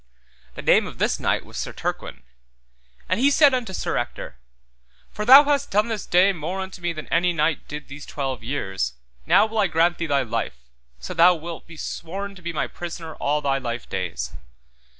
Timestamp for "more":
6.33-6.59